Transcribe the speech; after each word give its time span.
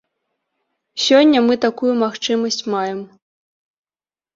Сёння 1.09 1.39
мы 1.49 1.53
такую 1.67 1.93
магчымасць 2.03 2.61
маем. 2.77 3.09